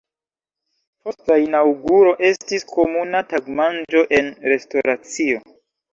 [1.07, 5.45] Post la inaŭguro estis komuna tagmanĝo en restoracio.